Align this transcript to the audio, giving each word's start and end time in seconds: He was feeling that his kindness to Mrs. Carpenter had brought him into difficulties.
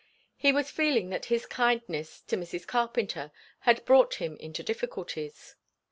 He 0.35 0.51
was 0.51 0.71
feeling 0.71 1.09
that 1.11 1.25
his 1.25 1.45
kindness 1.45 2.21
to 2.21 2.35
Mrs. 2.35 2.65
Carpenter 2.65 3.31
had 3.69 3.85
brought 3.85 4.15
him 4.15 4.35
into 4.37 4.63
difficulties. 4.63 5.55